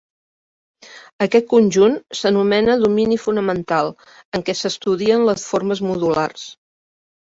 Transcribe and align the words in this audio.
Aquest 1.25 1.47
conjunt 1.51 1.99
s'anomena 2.21 2.79
domini 2.87 3.19
fonamental 3.29 3.95
en 4.35 4.49
què 4.51 4.59
s'estudien 4.65 5.31
les 5.33 5.49
formes 5.55 5.89
modulars. 5.93 6.53